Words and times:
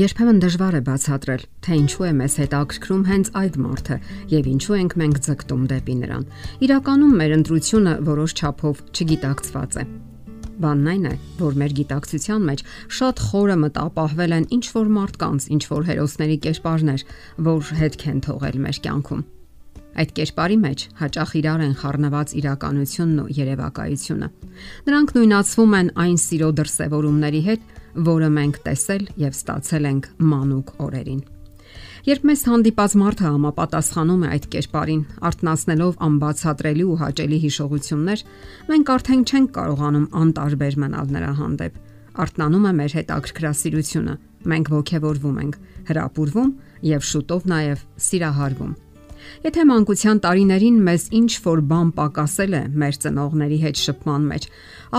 Երբեմն 0.00 0.38
դժվար 0.40 0.76
է 0.78 0.80
բացատրել, 0.86 1.42
թե 1.66 1.76
ինչու 1.76 2.04
է 2.08 2.10
մեզ 2.16 2.34
հետաքրքրում 2.40 3.00
հենց 3.08 3.30
այդ 3.36 3.56
մարդը 3.60 3.96
եւ 4.30 4.46
ինչու 4.48 4.76
ենք 4.78 4.94
մենք 5.00 5.18
ձգտում 5.26 5.64
դեպի 5.72 5.96
նրան։ 6.00 6.22
Իրականում 6.64 7.16
մեր 7.20 7.34
ընտրությունը 7.36 7.92
որոշ 8.06 8.34
չափով 8.40 8.80
չգիտակցված 8.94 9.76
է։ 9.82 9.84
Բանն 10.64 10.88
այն 10.94 11.04
է, 11.10 11.12
որ 11.40 11.58
մեր 11.60 11.74
գիտակցության 11.80 12.46
մեջ 12.48 12.64
շատ 13.00 13.22
խորը 13.26 13.58
մտապահվել 13.66 14.36
են 14.38 14.48
ինչ 14.56 14.64
որ 14.78 14.94
մարդկանց, 14.96 15.50
ինչ 15.58 15.62
որ 15.74 15.84
հերոսների 15.90 16.40
կերպարներ, 16.48 17.04
որ 17.50 17.74
հետք 17.82 18.08
են 18.14 18.24
թողել 18.30 18.58
մեր 18.64 18.80
կյանքում։ 18.88 19.22
Այդ 19.98 20.12
կերպարի 20.16 20.56
մեջ 20.64 20.82
հաճախ 21.00 21.32
իրար 21.40 21.62
են 21.66 21.74
խառնված 21.80 22.32
իրականությունն 22.40 23.18
ու 23.24 23.32
երևակայությունը։ 23.40 24.28
Նրանք 24.86 25.12
նույնացվում 25.16 25.76
են 25.80 25.90
այն 26.04 26.16
սիրո 26.24 26.50
դրսևորումների 26.60 27.42
հետ, 27.50 27.68
որը 28.10 28.30
մենք 28.38 28.62
տեսել 28.70 29.04
եւ 29.24 29.36
ստացել 29.40 29.90
ենք 29.90 30.08
մանուկ 30.30 30.74
օրերին։ 30.86 31.20
Երբ 32.00 32.22
մեզ 32.30 32.42
հանդիպած 32.48 32.92
մարդը 32.96 33.24
համապատասխանում 33.28 34.22
է 34.24 34.28
այդ 34.34 34.44
կերպարին, 34.54 35.02
արտնասնելով 35.30 35.98
անբացատրելի 36.06 36.84
ու 36.88 36.96
հաճելի 37.02 37.38
հիշողություններ, 37.44 38.22
մենք 38.70 38.92
արդեն 38.94 39.24
չենք 39.28 39.52
կարողանում 39.58 40.06
անտարբեր 40.22 40.78
մնալ 40.80 41.14
նրա 41.18 41.32
հանդեպ։ 41.40 41.80
Արտնանում 42.24 42.68
է 42.70 42.72
մեր 42.80 42.94
հետաքրքրասիրությունը։ 43.00 44.14
Մենք 44.50 44.70
ողքեվորվում 44.80 45.40
ենք, 45.44 45.58
հրապուրվում 45.90 46.54
եւ 46.90 47.10
շուտով 47.10 47.50
նաեւ 47.52 47.84
սիրահարվում։ 48.08 48.72
Եթե 49.40 49.64
մանկության 49.70 50.20
տարիներին 50.24 50.78
մեզ 50.86 51.04
ինչ 51.16 51.30
որ 51.44 51.60
բան 51.70 51.90
պակասել 51.96 52.54
է 52.58 52.62
մեր 52.82 52.96
ծնողների 53.04 53.58
հետ 53.64 53.80
շփման 53.80 54.26
մեջ, 54.30 54.46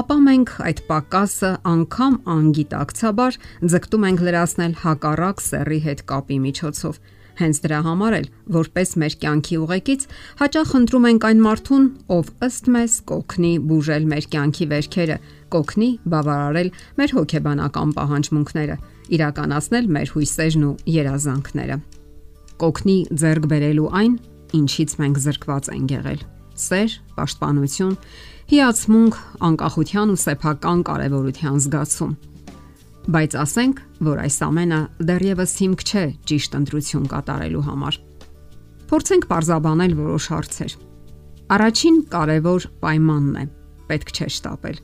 ապա 0.02 0.18
մենք 0.28 0.54
այդ 0.68 0.80
պակասը 0.90 1.52
անգամ 1.72 2.16
անգիտակցաբար 2.36 3.40
ձգտում 3.74 4.08
ենք 4.10 4.24
լրացնել 4.28 4.74
հակառակ 4.82 5.44
սեռի 5.46 5.80
հետ 5.88 6.04
կապի 6.12 6.38
միջոցով։ 6.48 7.02
Հենց 7.42 7.60
դրա 7.64 7.78
համար 7.86 8.16
էլ, 8.18 8.26
որպես 8.56 8.90
մեր 9.02 9.14
կյանքի 9.22 9.58
ուղեկից, 9.62 10.02
հաճախ 10.42 10.74
ընտրում 10.82 11.08
ենք 11.12 11.28
այն 11.30 11.40
մարդուն, 11.46 11.86
ով 12.18 12.34
ըստ 12.48 12.70
մեզ 12.76 12.98
կոգնի 13.12 13.54
բուժել 13.72 14.10
մեր 14.12 14.28
կյանքի 14.36 14.68
վերքերը, 14.74 15.18
կոգնի 15.56 15.90
բավարարել 16.12 16.70
մեր 17.02 17.16
հոգեբանական 17.22 17.96
պահանջմունքները, 18.02 18.78
իրականացնել 19.16 19.90
մեր 19.96 20.14
հույսերն 20.18 20.70
ու 20.70 20.76
երազանքները 21.02 21.82
կոգնի 22.62 22.98
ձեռք 23.18 23.46
բերելու 23.52 23.88
այն, 23.98 24.14
ինչից 24.58 24.92
մենք 25.02 25.20
զրկված 25.26 25.70
ենք 25.74 25.94
եղել։ 25.96 26.20
Սեր, 26.62 26.94
պաշտպանություն, 27.18 27.96
հիացմունք, 28.52 29.18
անկախության 29.48 30.12
ու 30.12 30.20
սեփական 30.22 30.84
կարևորության 30.92 31.58
զգացում։ 31.66 32.14
Բայց 33.02 33.36
ասենք, 33.42 33.82
որ 34.06 34.22
այս 34.28 34.38
ամենը 34.46 34.80
դեռևս 35.10 35.54
հիմք 35.62 35.84
չէ 35.90 36.04
ճիշտ 36.30 36.58
ընտրություն 36.62 37.08
կատարելու 37.16 37.66
համար։ 37.66 37.98
Փորձենք 38.92 39.26
parzabanել 39.32 39.94
որոշ 39.98 40.26
հարցեր։ 40.36 40.76
Առաջին 41.56 41.98
կարևոր 42.14 42.68
պայմանն 42.84 43.40
է՝ 43.42 43.46
պետք 43.90 44.12
չէ 44.12 44.28
շտապել։ 44.38 44.78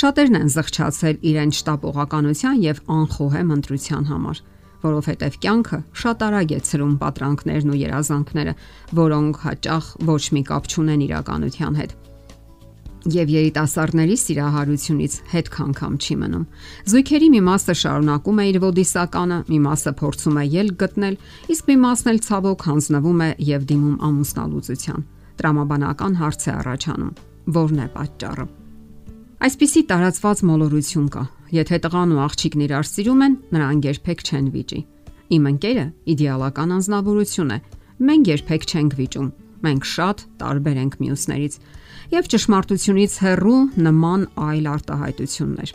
Շատերն 0.00 0.38
են 0.38 0.52
զղջացել 0.54 1.18
իրենց 1.28 1.58
շտապողականության 1.58 2.62
եւ 2.64 2.80
անխոհեմ 2.98 3.52
ընտրության 3.58 4.08
համար 4.08 4.40
որովհետև 4.84 5.38
կյանքը 5.44 5.78
շատ 6.02 6.26
արագ 6.28 6.52
է 6.54 6.60
ցրում 6.68 6.98
պատրանքներն 7.02 7.72
ու 7.72 7.80
երազանքները, 7.84 8.58
որոնք 8.98 9.40
հաճախ 9.48 9.94
ոչ 10.10 10.22
մի 10.38 10.42
կապ 10.52 10.70
չունեն 10.72 11.08
իրականության 11.08 11.80
հետ 11.82 11.96
եւ 13.08 13.30
երիտասարդների 13.32 14.16
սիրահարությունից 14.20 15.14
հետ 15.32 15.48
քանգամ 15.54 15.94
չի 16.02 16.14
մնում։ 16.22 16.44
Զույգերի 16.92 17.28
մի 17.34 17.40
մասը 17.48 17.74
շարունակում 17.82 18.40
է 18.42 18.44
իր 18.48 18.58
ոդիսականը, 18.64 19.38
մի 19.48 19.58
մասը 19.68 19.92
փորձում 20.00 20.38
է 20.42 20.44
ելք 20.58 20.76
գտնել, 20.82 21.16
իսկ 21.54 21.70
մի 21.70 21.76
մասն 21.84 22.10
էլ 22.12 22.20
ցավոք 22.28 22.66
հանձնվում 22.68 23.22
է 23.22 23.30
եւ 23.48 23.66
դիմում 23.70 23.96
ամուսնալուծության։ 24.08 25.06
Տրամաբանական 25.38 26.18
հարց 26.18 26.42
է 26.48 26.52
առաջանում. 26.58 27.12
ո՞րն 27.48 27.78
է 27.78 27.88
պատճառը։ 27.96 28.46
Այսպիսի 29.38 29.82
տարածված 29.88 30.38
մոլորություն 30.48 31.08
կա, 31.14 31.22
Եթե 31.48 31.78
տղան 31.84 32.10
ու 32.12 32.22
աղջիկն 32.26 32.62
իրար 32.66 32.86
սիրում 32.88 33.20
են, 33.24 33.34
նրանք 33.56 33.86
երբեք 33.88 34.24
չեն 34.28 34.48
վիճի։ 34.52 34.80
Իմ 35.28 35.44
ընկերը 35.48 35.84
իդեալական 36.12 36.74
անznավորություն 36.76 37.52
է։ 37.54 37.58
Մենք 38.08 38.30
երբեք 38.32 38.66
չենք 38.68 38.96
վիճում։ 38.98 39.28
Մենք 39.58 39.88
շատ 39.88 40.24
տարբեր 40.38 40.76
ենք 40.84 40.94
մյուսներից 41.02 41.54
եւ 42.12 42.28
ճշմարտությունից 42.32 43.14
հեռու 43.24 43.60
նման 43.88 44.22
այլ 44.48 44.68
արտահայտություններ։ 44.72 45.72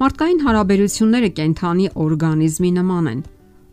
Մարդկային 0.00 0.40
հարաբերությունները 0.46 1.30
կենթանի 1.40 1.86
օրգանիզմի 2.04 2.70
նման 2.80 3.10
են։ 3.10 3.20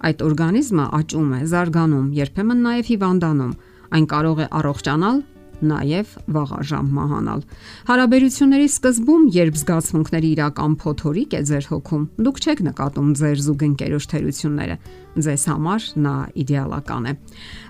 Այդ 0.08 0.24
օրգանիզմը 0.28 0.86
աճում 0.98 1.30
է, 1.38 1.40
զարգանում, 1.52 2.08
երբեմն 2.18 2.60
նաև 2.68 2.90
հիվանդանում։ 2.92 3.54
Այն 3.98 4.06
կարող 4.12 4.42
է 4.44 4.48
առողջանալ 4.60 5.22
նաև 5.64 6.12
վաղաժամ 6.36 6.90
մահանալ։ 6.98 7.42
Հարաբերությունների 7.88 8.68
սկզբում, 8.72 9.24
երբ 9.38 9.58
զգացմունքների 9.62 10.30
իրական 10.38 10.76
փոթորիկ 10.84 11.36
է 11.38 11.42
ձեր 11.50 11.68
հոգում, 11.72 12.04
դուք 12.28 12.42
չեք 12.44 12.62
նկատում 12.68 13.10
ձեր 13.22 13.42
զուգընկերոջ 13.48 14.08
թերությունները։ 14.14 14.76
Ձեզ 15.18 15.44
համար 15.50 15.88
նա 16.08 16.16
իդեալական 16.44 17.08
է։ 17.08 17.14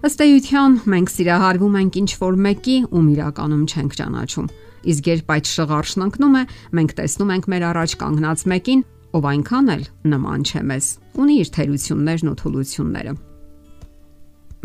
Ըստ 0.07 0.23
էության, 0.27 0.77
մենք 0.93 1.13
սիրահարվում 1.15 1.77
ենք 1.81 1.99
ինչ 2.01 2.11
որ 2.27 2.41
մեկի, 2.47 2.77
ում 2.91 3.07
իրականում 3.15 3.63
չենք 3.71 3.97
ճանաչում։ 4.01 4.51
Իսկ 4.87 5.09
երբ 5.11 5.31
այդ 5.37 5.49
շղարշն 5.51 6.05
ընկնում 6.07 6.35
է, 6.37 6.43
մենք 6.77 6.91
տեսնում 6.97 7.33
ենք 7.37 7.49
մեր 7.51 7.65
առաջ 7.71 7.95
կանգնած 8.03 8.43
մեկին, 8.51 8.83
ով 9.17 9.31
այնքան 9.31 9.71
էլ 9.77 9.87
նման 10.11 10.45
չէ 10.47 10.61
մեզ։ 10.71 10.91
Ունի 11.17 11.39
իր 11.43 11.55
թերություններն 11.57 12.31
ու 12.31 12.37
թուլությունները։ 12.43 13.17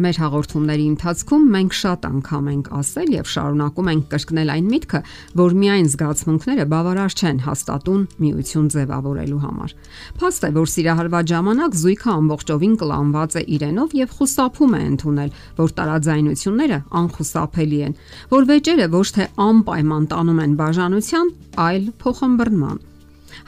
Մեր 0.02 0.18
հաղորդումների 0.18 0.84
ընթացքում 0.92 1.42
մենք 1.52 1.74
շատ 1.78 2.06
անգամ 2.08 2.46
ենք 2.52 2.68
ասել 2.78 3.10
եւ 3.12 3.28
շարունակում 3.32 3.90
ենք 3.92 4.06
կրկնել 4.12 4.52
այն 4.54 4.70
միտքը, 4.72 5.00
որ 5.38 5.54
միայն 5.62 5.90
զգացմունքները 5.92 6.66
բավարար 6.72 7.16
չեն 7.22 7.40
հաստատուն 7.46 8.02
միություն 8.24 8.68
ձևավորելու 8.74 9.40
համար։ 9.46 9.74
Փաստ 10.22 10.46
է, 10.48 10.52
որ 10.58 10.72
սիրահարված 10.72 11.32
ժամանակ 11.32 11.78
զույգը 11.82 12.12
ամբողջովին 12.18 12.76
կլանված 12.82 13.36
է 13.38 13.42
իրենով 13.56 13.98
եւ 14.02 14.14
խուսափում 14.18 14.72
է 14.72 14.84
ընդունել, 14.92 15.34
որ 15.62 15.76
տարաձայնությունները 15.78 16.78
անխուսափելի 17.02 17.82
են, 17.86 17.98
որ 18.32 18.48
վեճերը 18.52 18.88
ոչ 18.96 19.08
թե 19.18 19.28
անպայման 19.50 20.08
տանում 20.12 20.42
են 20.46 20.56
բաժանության, 20.62 21.36
այլ 21.62 21.92
փոխհմբռնման։ 22.02 22.88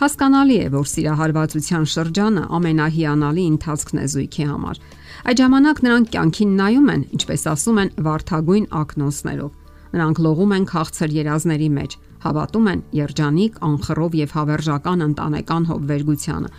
Հասկանալի 0.01 0.57
է, 0.65 0.69
որ 0.75 0.87
սիրահարվածության 0.95 1.89
շրջանը 1.95 2.45
ամենահիանալի 2.59 3.45
ընթացքն 3.55 4.05
է 4.05 4.07
զույգի 4.15 4.47
համար 4.51 4.79
Այդ 5.25 5.41
ժամանակ 5.41 5.79
նրանք 5.85 6.09
կյանքին 6.13 6.51
նայում 6.59 6.89
են, 6.93 7.03
ինչպես 7.17 7.43
ասում 7.49 7.79
են, 7.81 7.91
վարթագույն 8.05 8.65
ակնոցներով։ 8.77 9.53
Նրանք 9.95 10.19
լողում 10.25 10.53
են 10.55 10.67
քաղցր 10.69 11.15
երազների 11.15 11.69
մեջ, 11.75 11.95
հավատում 12.25 12.67
են 12.73 12.83
երջանիկ, 12.99 13.57
անխռով 13.69 14.17
եւ 14.21 14.35
հավերժական 14.35 15.05
ընտանեկան 15.07 15.69
հովվերգությանը։ 15.71 16.51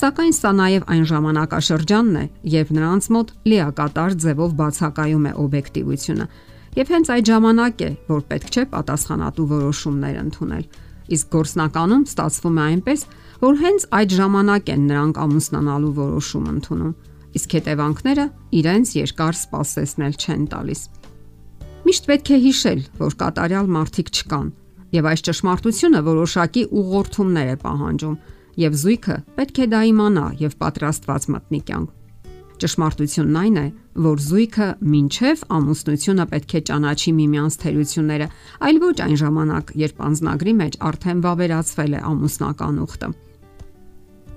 Սակայն 0.00 0.34
սա 0.36 0.52
նաեւ 0.60 0.84
այն 0.90 1.04
ժամանակաշրջանն 1.10 2.20
է, 2.20 2.24
երբ 2.60 2.74
նրանց 2.76 3.08
մոտ 3.16 3.32
լիակատար 3.50 4.18
ձևով 4.26 4.54
բացակայում 4.60 5.24
է 5.30 5.32
օբյեկտիվությունը։ 5.44 6.26
Եվ 6.80 6.92
հենց 6.94 7.14
այդ 7.14 7.30
ժամանակ 7.30 7.80
է, 7.80 7.90
որ 8.10 8.20
պետք 8.30 8.50
չէ 8.50 8.64
պատասխանատու 8.74 9.48
որոշումներ 9.54 10.20
ընդունել 10.20 10.64
իսկ 11.16 11.30
գործնականում 11.34 12.04
ստացվում 12.10 12.58
է 12.60 12.64
այնպես, 12.70 13.04
որ 13.40 13.60
հենց 13.60 13.86
այդ 13.98 14.14
ժամանակ 14.20 14.72
են 14.74 14.82
նրանք 14.90 15.20
ամուսնանալու 15.24 15.92
որոշում 16.00 16.48
ընդունում, 16.50 16.94
իսկ 17.40 17.54
հետևանքները 17.56 18.26
իրենց 18.60 18.94
երկար 19.00 19.38
սպասեսնել 19.40 20.18
չեն 20.20 20.42
տալիս։ 20.54 20.80
Միշտ 21.80 22.10
պետք 22.10 22.30
է 22.30 22.38
հիշել, 22.44 22.80
որ 23.00 23.16
կատարյալ 23.20 23.70
մարդիկ 23.76 24.10
չկան, 24.20 24.50
եւ 24.90 25.08
այս 25.10 25.24
ճշմարտությունը 25.30 26.02
որոշակի 26.10 26.64
ուղղորդումներ 26.80 27.54
է 27.54 27.56
պահանջում, 27.64 28.18
եւ 28.60 28.76
զույգը 28.82 29.16
պետք 29.38 29.62
է 29.64 29.70
դա 29.70 29.80
իմանա 29.94 30.26
եւ 30.44 30.58
պատրաստված 30.60 31.28
մտնի 31.36 31.60
կյանք։ 31.70 31.99
Ճշմարտությունն 32.60 33.36
այն 33.40 33.58
է, 33.60 33.66
որ 34.04 34.22
զույգը 34.26 34.68
ինչև 35.00 35.44
ամուսնությունը 35.56 36.26
պետք 36.30 36.54
է 36.58 36.60
ճանաչի 36.70 37.12
միմյանց 37.20 37.58
թերությունները, 37.64 38.26
այլ 38.68 38.80
ոչ 38.84 38.96
այն 39.06 39.16
ժամանակ, 39.20 39.72
երբ 39.80 40.02
անznագրի 40.10 40.54
մեջ 40.60 40.80
արդեն 40.90 41.22
վավերացվել 41.24 41.94
է 41.96 42.02
ամուսնական 42.10 42.82
ուխտը։ 42.84 43.08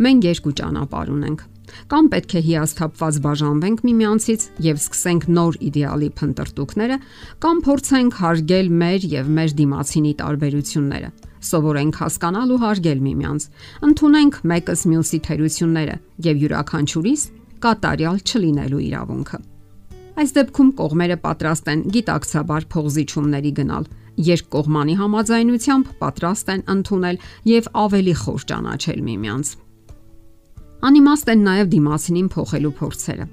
Մենք 0.03 0.29
երկու 0.33 0.55
ճանապարհ 0.63 1.11
ունենք 1.13 1.49
Կամ 1.91 2.07
պետք 2.13 2.33
է 2.37 2.41
հիասթափված 2.47 3.17
բաժանվենք 3.23 3.83
միմյանցից 3.87 4.45
եւ 4.65 4.79
սկսենք 4.81 5.27
նոր 5.37 5.57
իդեալի 5.69 6.09
փնտրտուքները, 6.19 6.97
կամ 7.43 7.61
փորձենք 7.67 8.17
հարգել 8.23 8.71
մեր 8.83 9.07
եւ 9.13 9.29
մեր 9.37 9.55
դիմացինի 9.59 10.13
տարբերությունները 10.23 11.11
սովորենք 11.43 11.97
հասկանալ 11.99 12.51
ու 12.55 12.59
հարգել 12.63 12.99
միմյանց, 13.03 13.47
ընդունենք 13.87 14.35
մեկս 14.47 14.83
մյուսի 14.93 15.19
թերությունները 15.27 15.95
եւ 16.27 16.43
յուրաքանչյուրիս 16.43 17.25
կատարյալ 17.63 18.21
չլինելու 18.23 18.85
իրավունքը։ 18.89 19.39
Այս 20.13 20.33
դեպքում 20.37 20.71
կողմերը 20.77 21.17
պատրաստ 21.23 21.69
են 21.73 21.83
գիտակցաբար 21.93 22.65
փողզիչումների 22.73 23.51
գնալ, 23.59 23.85
երբ 24.29 24.49
կողմանի 24.53 24.95
համաձայնությամբ 24.99 25.93
պատրաստ 26.03 26.51
են 26.53 26.65
ընդունել 26.73 27.21
եւ 27.49 27.69
ավելի 27.83 28.13
խոր 28.23 28.43
ճանաչել 28.51 28.99
միմյանց։ 29.07 29.53
Անիմաստ 30.83 31.31
են 31.33 31.47
նաև 31.47 31.71
դիմասինին 31.73 32.29
փոխելու 32.33 32.73
փորձերը։ 32.77 33.25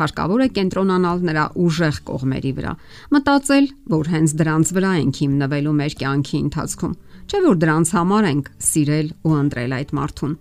Հարկավոր 0.00 0.40
է 0.40 0.48
կենտրոնանալ 0.56 1.18
նրա 1.28 1.44
ուժեղ 1.60 1.96
կողմերի 2.08 2.52
վրա, 2.56 2.70
մտածել, 3.12 3.66
որ 3.92 4.10
հենց 4.14 4.34
դրանց 4.40 4.70
վրա 4.76 4.92
ենք 5.00 5.18
հիմնվելու 5.20 5.74
մեր 5.80 5.96
կյանքի 6.00 6.38
ընթացքում, 6.40 6.94
չէ՞ 7.28 7.40
որ 7.44 7.58
դրանց 7.64 7.92
համար 7.96 8.28
ենք 8.30 8.48
սիրել 8.70 9.10
ու 9.28 9.34
ընտրել 9.40 9.74
այդ 9.76 9.92
մարդուն։ 10.00 10.32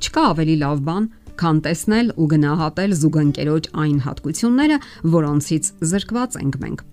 Չկա 0.00 0.24
ավելի 0.32 0.56
լավ 0.64 0.80
բան, 0.88 1.10
քան 1.40 1.60
տեսնել 1.66 2.10
ու 2.20 2.26
գնահատել 2.34 2.96
զուգընկերոջ 3.02 3.68
այն 3.84 3.98
հատկությունները, 4.06 4.78
որոնցից 5.14 5.70
զրկված 5.90 6.38
ենք 6.44 6.58
մենք։ 6.64 6.84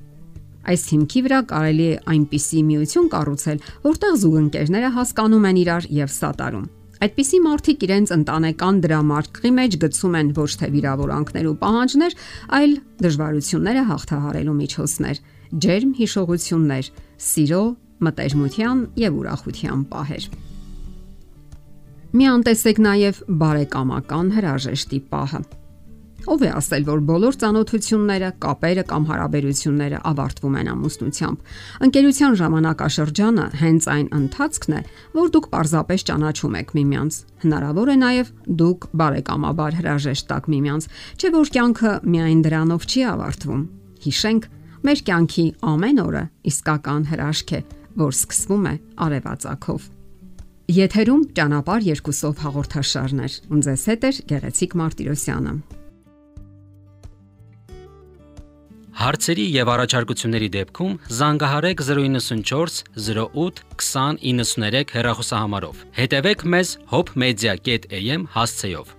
Այս 0.72 0.84
հիմքի 0.92 1.22
վրա 1.26 1.40
կարելի 1.50 1.88
է 1.92 1.96
այնպիսի 2.14 2.60
միություն 2.68 3.08
կառուցել, 3.16 3.64
որտեղ 3.88 4.20
զուգընկերները 4.22 4.90
հասկանում 4.98 5.48
են 5.52 5.60
իրար 5.62 5.88
եւ 6.02 6.14
սատարում։ 6.22 6.68
Այդպիսի 7.02 7.38
մարդիկ 7.42 7.84
իրենց 7.88 8.12
ընտանեկան 8.14 8.80
դրամարկղի 8.84 9.52
մեջ 9.58 9.78
գցում 9.82 10.18
են 10.20 10.28
ոչ 10.38 10.50
թե 10.62 10.68
վիրավորանքներ 10.76 11.48
ու 11.50 11.56
պահանջներ, 11.64 12.16
այլ 12.62 12.76
դժվարությունները 13.02 13.86
հաղթահարելու 13.90 14.56
միջոցներ, 14.62 15.24
ջերմ 15.66 15.92
հիշողություններ, 15.98 16.92
սիրո, 17.32 17.64
մտերմության 18.06 18.86
եւ 19.02 19.20
ուրախության 19.22 19.86
պահեր։ 19.96 20.30
Մի 22.12 22.26
անտեսեք 22.28 22.80
նաև 22.84 23.20
բարեկամական 23.40 24.30
հրաժեշտի 24.36 24.98
պահը։ 25.14 25.40
Ով 26.32 26.42
է 26.44 26.50
ասել, 26.60 26.84
որ 26.86 27.04
բոլոր 27.08 27.38
ճանոթությունները, 27.42 28.32
կապերը 28.44 28.84
կամ 28.90 29.06
հարաբերությունները 29.10 30.02
ավարտվում 30.12 30.58
են 30.60 30.70
ամուսնությամբ։ 30.74 31.54
Ընկերության 31.88 32.36
ժամանակաշրջանը 32.42 33.46
հենց 33.62 33.88
այն 33.96 34.10
ընթացքն 34.20 34.76
է, 34.76 34.82
որ 35.16 35.32
դուք 35.38 35.48
parzapes 35.56 36.06
ճանաչում 36.12 36.60
եք 36.60 36.76
միմյանց։ 36.78 37.22
Հնարավոր 37.48 37.94
է 37.96 37.96
նաև 38.04 38.34
դուք 38.60 38.90
բարեկամաբար 39.02 39.80
հրաժեշտ 39.80 40.30
տաք 40.36 40.52
միմյանց, 40.52 40.90
չէ՞ 41.16 41.34
որ 41.40 41.54
կյանքը 41.56 41.96
միայն 42.12 42.44
դրանով 42.46 42.86
չի 42.92 43.08
ավարտվում։ 43.16 43.64
Հիշենք, 44.04 44.52
մեր 44.84 45.02
կյանքի 45.08 45.48
ամեն 45.72 46.06
օրը 46.06 46.28
իսկական 46.52 47.10
հրաշք 47.16 47.56
է, 47.56 47.64
որ 48.04 48.14
սկսվում 48.20 48.70
է 48.72 48.76
արևածագով։ 49.08 49.90
Եթերում 50.72 51.24
ճանապար 51.36 51.84
երկուսով 51.84 52.42
հաղորդաշարներ։ 52.46 53.34
Ունձես 53.52 53.82
հետ 53.90 54.06
է 54.08 54.12
Գեղեցիկ 54.30 54.76
Մարտիրոսյանը։ 54.80 55.54
Հարցերի 59.02 59.48
եւ 59.56 59.72
առաջարկությունների 59.74 60.50
դեպքում 60.56 60.96
զանգահարեք 61.18 61.84
094 61.90 62.80
08 63.10 63.62
2093 63.84 64.96
հեռախոսահամարով։ 64.96 65.84
Հետևեք 66.00 66.48
մեզ 66.56 66.74
hopmedia.am 66.94 68.28
հասցեով։ 68.38 68.96